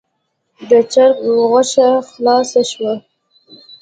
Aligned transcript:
د 0.69 0.71
چرګ 0.91 1.17
غوښه 1.49 1.87
خلاصه 2.09 2.61
شوه. 2.71 2.93